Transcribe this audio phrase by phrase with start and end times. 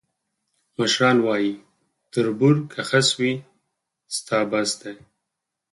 [0.77, 1.51] مشران وایي:
[2.11, 3.33] تربور که خس وي،
[4.15, 4.93] ستا بس دی.